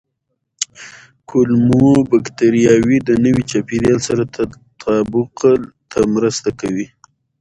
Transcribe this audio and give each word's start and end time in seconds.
کولمو 1.29 1.85
بکتریاوې 2.09 2.97
د 3.07 3.09
نوي 3.25 3.43
چاپېریال 3.51 3.99
سره 4.07 4.23
تطابق 4.35 5.37
ته 5.91 5.99
مرسته 6.15 6.49
کوي. 6.59 6.87